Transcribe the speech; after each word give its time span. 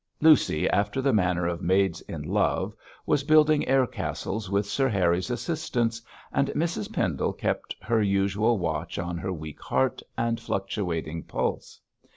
Lucy, 0.19 0.67
after 0.67 0.99
the 0.99 1.13
manner 1.13 1.45
of 1.45 1.61
maids 1.61 2.01
in 2.07 2.23
love, 2.23 2.73
was 3.05 3.23
building 3.23 3.67
air 3.67 3.85
castles 3.85 4.49
with 4.49 4.65
Sir 4.65 4.89
Harry's 4.89 5.29
assistance, 5.29 6.01
and 6.31 6.47
Mrs 6.55 6.91
Pendle 6.91 7.33
kept 7.33 7.75
her 7.83 8.01
usual 8.01 8.57
watch 8.57 8.97
on 8.97 9.15
her 9.19 9.31
weak 9.31 9.61
heart 9.61 10.01
and 10.17 10.39
fluctuating 10.39 11.21
pulse. 11.21 11.79